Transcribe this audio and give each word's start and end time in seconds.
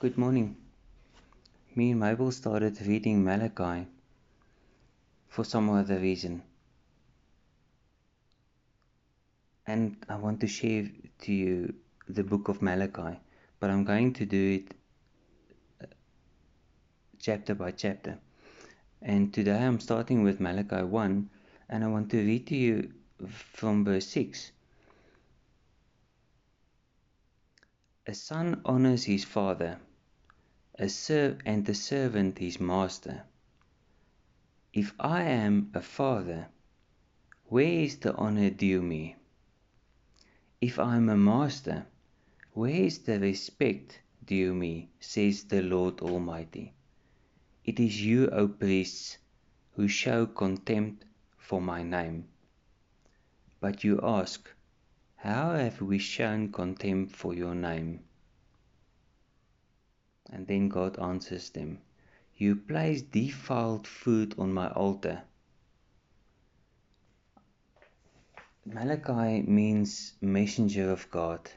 Good 0.00 0.16
morning. 0.16 0.56
Me 1.74 1.90
and 1.90 1.98
Mabel 1.98 2.30
started 2.30 2.80
reading 2.86 3.24
Malachi 3.24 3.88
for 5.28 5.42
some 5.42 5.68
other 5.70 5.98
reason. 5.98 6.44
And 9.66 9.96
I 10.08 10.14
want 10.14 10.38
to 10.42 10.46
share 10.46 10.88
to 11.22 11.32
you 11.32 11.74
the 12.08 12.22
book 12.22 12.46
of 12.46 12.62
Malachi, 12.62 13.18
but 13.58 13.70
I'm 13.70 13.82
going 13.82 14.12
to 14.12 14.24
do 14.24 14.60
it 14.60 14.74
uh, 15.82 15.86
chapter 17.18 17.56
by 17.56 17.72
chapter. 17.72 18.20
And 19.02 19.34
today 19.34 19.58
I'm 19.58 19.80
starting 19.80 20.22
with 20.22 20.38
Malachi 20.38 20.84
1, 20.84 21.28
and 21.70 21.82
I 21.82 21.88
want 21.88 22.08
to 22.12 22.18
read 22.18 22.46
to 22.46 22.56
you 22.56 22.92
from 23.26 23.84
verse 23.84 24.06
6. 24.06 24.52
A 28.06 28.14
son 28.14 28.60
honors 28.64 29.02
his 29.02 29.24
father, 29.24 29.80
a 30.80 30.88
serv- 30.88 31.40
and 31.44 31.66
the 31.66 31.74
servant 31.74 32.38
his 32.38 32.60
master. 32.60 33.24
If 34.72 34.94
I 35.00 35.22
am 35.24 35.72
a 35.74 35.82
father, 35.82 36.46
where 37.46 37.82
is 37.82 37.96
the 37.96 38.14
honor 38.14 38.50
due 38.50 38.80
me? 38.80 39.16
If 40.60 40.78
I 40.78 40.96
am 40.96 41.08
a 41.08 41.16
master, 41.16 41.86
where 42.52 42.84
is 42.84 43.00
the 43.00 43.18
respect 43.18 44.00
due 44.24 44.54
me, 44.54 44.90
says 45.00 45.44
the 45.44 45.62
Lord 45.62 46.00
Almighty? 46.00 46.74
It 47.64 47.80
is 47.80 48.04
you, 48.04 48.28
O 48.30 48.46
priests, 48.46 49.18
who 49.74 49.88
show 49.88 50.26
contempt 50.26 51.04
for 51.38 51.60
my 51.60 51.82
name. 51.82 52.28
But 53.58 53.82
you 53.82 53.98
ask, 54.00 54.48
How 55.16 55.54
have 55.54 55.82
we 55.82 55.98
shown 55.98 56.52
contempt 56.52 57.16
for 57.16 57.34
your 57.34 57.56
name? 57.56 58.04
And 60.38 60.46
then 60.46 60.68
God 60.68 61.00
answers 61.00 61.50
them, 61.50 61.80
You 62.36 62.54
place 62.54 63.02
defiled 63.02 63.88
food 63.88 64.36
on 64.38 64.52
my 64.52 64.68
altar. 64.70 65.22
Malachi 68.64 69.42
means 69.42 70.14
messenger 70.20 70.92
of 70.92 71.10
God. 71.10 71.50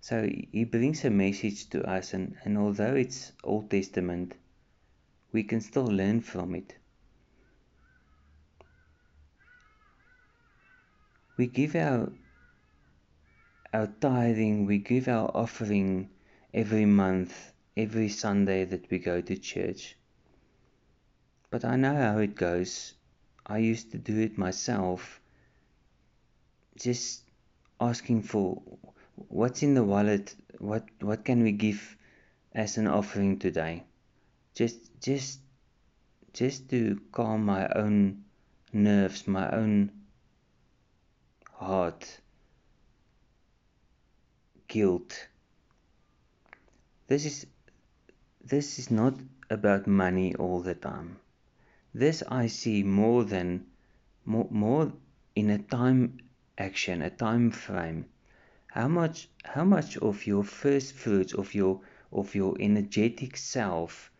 So 0.00 0.22
he 0.52 0.62
brings 0.62 1.04
a 1.04 1.10
message 1.10 1.68
to 1.70 1.82
us, 1.82 2.14
and, 2.14 2.36
and 2.44 2.56
although 2.56 2.94
it's 2.94 3.32
Old 3.42 3.68
Testament, 3.68 4.36
we 5.32 5.42
can 5.42 5.60
still 5.60 5.86
learn 5.86 6.20
from 6.20 6.54
it. 6.54 6.76
We 11.36 11.48
give 11.48 11.74
our 11.74 12.12
our 13.74 13.88
tithing, 14.00 14.66
we 14.66 14.78
give 14.78 15.08
our 15.08 15.28
offering 15.34 16.10
every 16.54 16.86
month, 16.86 17.52
every 17.82 18.08
Sunday 18.08 18.64
that 18.64 18.90
we 18.90 18.98
go 18.98 19.20
to 19.20 19.36
church. 19.36 19.96
But 21.50 21.64
I 21.64 21.76
know 21.76 21.94
how 21.94 22.18
it 22.18 22.34
goes. 22.34 22.94
I 23.46 23.58
used 23.58 23.92
to 23.92 23.98
do 23.98 24.20
it 24.20 24.38
myself, 24.38 25.20
just 26.76 27.22
asking 27.80 28.22
for 28.22 28.62
what's 29.28 29.62
in 29.62 29.74
the 29.74 29.82
wallet, 29.82 30.34
what 30.58 30.84
what 31.00 31.24
can 31.24 31.42
we 31.42 31.52
give 31.52 31.96
as 32.54 32.76
an 32.78 32.86
offering 32.86 33.38
today? 33.38 33.84
Just 34.54 34.78
just 35.00 35.40
just 36.32 36.68
to 36.70 37.00
calm 37.12 37.44
my 37.44 37.68
own 37.68 38.24
nerves, 38.72 39.26
my 39.26 39.50
own 39.50 39.90
heart, 41.52 42.20
guilt. 44.68 45.28
This 47.08 47.24
is 47.24 47.46
this 48.42 48.78
is 48.78 48.90
not 48.90 49.14
about 49.50 49.86
money 49.86 50.34
all 50.34 50.60
the 50.60 50.74
time. 50.74 51.18
This 51.92 52.22
I 52.28 52.46
see 52.46 52.82
more 52.82 53.24
than 53.24 53.66
more, 54.24 54.48
more 54.50 54.92
in 55.34 55.50
a 55.50 55.58
time 55.58 56.18
action, 56.56 57.02
a 57.02 57.10
time 57.10 57.50
frame. 57.50 58.06
How 58.68 58.88
much 58.88 59.28
how 59.44 59.64
much 59.64 59.96
of 59.98 60.26
your 60.26 60.44
first 60.44 60.94
fruits 60.94 61.34
of 61.34 61.54
your 61.54 61.80
of 62.12 62.34
your 62.34 62.56
energetic 62.60 63.36
self 63.36 64.10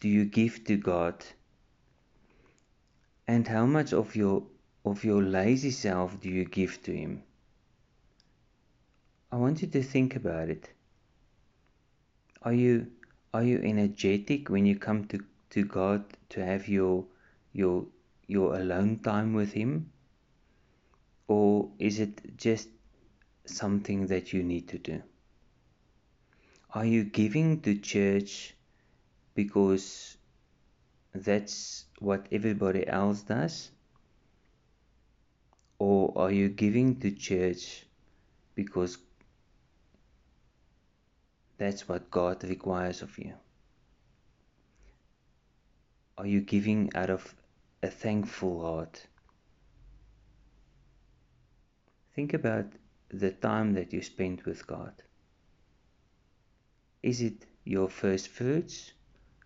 do 0.00 0.08
you 0.08 0.24
give 0.24 0.64
to 0.64 0.76
God? 0.76 1.24
And 3.26 3.46
how 3.48 3.66
much 3.66 3.92
of 3.92 4.16
your 4.16 4.46
of 4.84 5.04
your 5.04 5.22
lazy 5.22 5.72
self 5.72 6.20
do 6.20 6.30
you 6.30 6.44
give 6.44 6.82
to 6.84 6.92
him? 6.92 7.22
I 9.32 9.36
want 9.36 9.60
you 9.62 9.68
to 9.68 9.82
think 9.82 10.14
about 10.16 10.48
it. 10.48 10.72
Are 12.42 12.52
you 12.54 12.86
are 13.36 13.44
you 13.44 13.60
energetic 13.62 14.48
when 14.48 14.64
you 14.64 14.78
come 14.78 15.04
to, 15.08 15.18
to 15.50 15.62
God 15.62 16.04
to 16.30 16.42
have 16.42 16.68
your 16.68 17.04
your 17.52 17.84
your 18.26 18.54
alone 18.58 19.00
time 19.00 19.34
with 19.34 19.52
him? 19.52 19.90
Or 21.28 21.68
is 21.78 22.00
it 22.00 22.38
just 22.38 22.68
something 23.44 24.06
that 24.06 24.32
you 24.32 24.42
need 24.42 24.68
to 24.68 24.78
do? 24.78 25.02
Are 26.72 26.86
you 26.86 27.04
giving 27.04 27.60
to 27.60 27.74
church 27.76 28.54
because 29.34 30.16
that's 31.14 31.84
what 31.98 32.26
everybody 32.32 32.86
else 32.88 33.20
does? 33.20 33.70
Or 35.78 36.12
are 36.16 36.32
you 36.32 36.48
giving 36.48 37.00
to 37.00 37.10
church 37.10 37.84
because 38.54 38.96
that's 41.58 41.88
what 41.88 42.10
God 42.10 42.44
requires 42.44 43.02
of 43.02 43.18
you? 43.18 43.34
Are 46.18 46.26
you 46.26 46.40
giving 46.40 46.90
out 46.94 47.10
of 47.10 47.34
a 47.82 47.88
thankful 47.88 48.62
heart? 48.62 49.06
Think 52.14 52.34
about 52.34 52.66
the 53.08 53.30
time 53.30 53.74
that 53.74 53.92
you 53.92 54.02
spent 54.02 54.46
with 54.46 54.66
God. 54.66 54.92
Is 57.02 57.20
it 57.20 57.46
your 57.64 57.88
first 57.88 58.28
fruits 58.28 58.92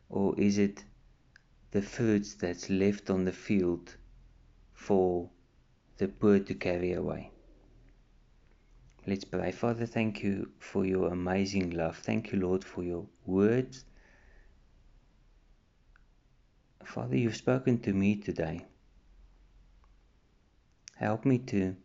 or 0.08 0.38
is 0.38 0.58
it 0.58 0.84
the 1.72 1.82
fruits 1.82 2.34
that's 2.34 2.70
left 2.70 3.10
on 3.10 3.24
the 3.24 3.32
field 3.32 3.96
for 4.72 5.28
the 5.98 6.08
poor 6.08 6.38
to 6.38 6.54
carry 6.54 6.92
away? 6.92 7.32
Let's 9.06 9.24
pray. 9.24 9.50
Father, 9.50 9.86
thank 9.86 10.22
you 10.22 10.50
for 10.58 10.84
your 10.84 11.08
amazing 11.12 11.70
love. 11.70 11.96
Thank 11.96 12.32
you, 12.32 12.38
Lord, 12.38 12.62
for 12.62 12.82
your 12.82 13.06
words. 13.24 13.84
Father, 16.84 17.16
you've 17.16 17.36
spoken 17.36 17.78
to 17.80 17.92
me 17.92 18.16
today. 18.16 18.66
Help 20.96 21.24
me 21.24 21.38
to 21.38 21.76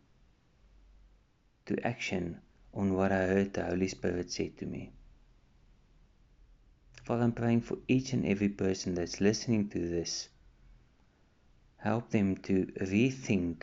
to 1.66 1.86
action 1.86 2.40
on 2.74 2.92
what 2.94 3.10
I 3.10 3.26
heard 3.26 3.54
the 3.54 3.64
Holy 3.64 3.88
Spirit 3.88 4.30
said 4.30 4.58
to 4.58 4.66
me. 4.66 4.92
Father, 7.04 7.24
I'm 7.24 7.32
praying 7.32 7.62
for 7.62 7.78
each 7.88 8.12
and 8.12 8.26
every 8.26 8.50
person 8.50 8.94
that's 8.94 9.20
listening 9.20 9.68
to 9.70 9.78
this. 9.78 10.28
Help 11.78 12.10
them 12.10 12.36
to 12.36 12.66
rethink 12.80 13.62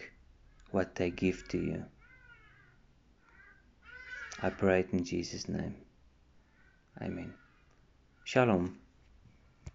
what 0.72 0.96
they 0.96 1.12
give 1.12 1.47
to 1.50 1.58
you. 1.58 1.86
I 4.42 4.50
pray 4.50 4.82
it 4.82 4.94
in 4.94 5.04
Jesus' 5.04 5.48
name. 5.48 5.76
Amen. 7.02 7.34
Shalom. 8.24 8.83